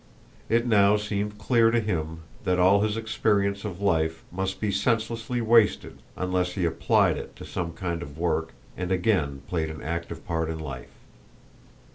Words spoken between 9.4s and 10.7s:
played an active part in